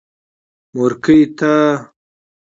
[0.73, 1.53] مورکۍ تا.